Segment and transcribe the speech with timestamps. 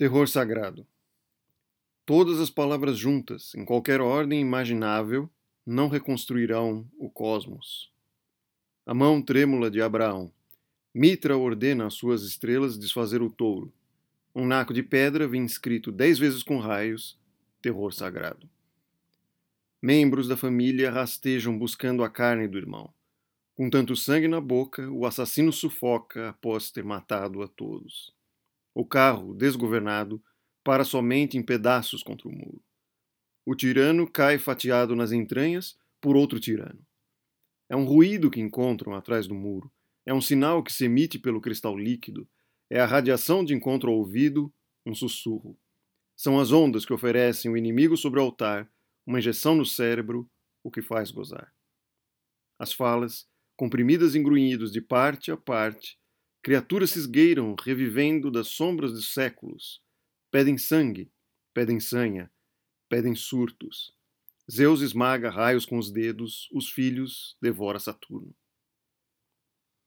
[0.00, 0.86] Terror sagrado.
[2.06, 5.28] Todas as palavras juntas, em qualquer ordem imaginável,
[5.66, 7.92] não reconstruirão o cosmos.
[8.86, 10.32] A mão trêmula de Abraão.
[10.94, 13.70] Mitra ordena às suas estrelas desfazer o touro.
[14.34, 17.18] Um naco de pedra vem inscrito dez vezes com raios,
[17.60, 18.48] terror sagrado.
[19.82, 22.90] Membros da família rastejam buscando a carne do irmão.
[23.54, 28.18] Com tanto sangue na boca, o assassino sufoca após ter matado a todos.
[28.74, 30.22] O carro, desgovernado,
[30.62, 32.62] para somente em pedaços contra o muro.
[33.44, 36.84] O tirano cai fatiado nas entranhas por outro tirano.
[37.68, 39.72] É um ruído que encontram atrás do muro.
[40.04, 42.28] É um sinal que se emite pelo cristal líquido.
[42.68, 44.52] É a radiação de encontro ao ouvido,
[44.84, 45.58] um sussurro.
[46.16, 48.70] São as ondas que oferecem o inimigo sobre o altar,
[49.06, 50.30] uma injeção no cérebro,
[50.62, 51.52] o que faz gozar.
[52.58, 53.26] As falas,
[53.56, 55.98] comprimidas em grunhidos de parte a parte,
[56.42, 59.82] Criaturas se esgueiram, revivendo das sombras dos séculos.
[60.30, 61.12] Pedem sangue,
[61.52, 62.30] pedem sanha,
[62.88, 63.94] pedem surtos.
[64.50, 68.34] Zeus esmaga raios com os dedos, os filhos devora Saturno.